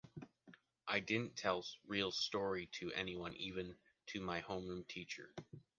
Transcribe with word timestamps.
I 0.87 0.99
didn’t 0.99 1.35
tell 1.35 1.63
real 1.85 2.11
story 2.11 2.65
to 2.79 2.91
anyone, 2.93 3.35
even 3.35 3.75
to 4.07 4.19
my 4.19 4.41
homeroom 4.41 4.87
teacher. 4.87 5.35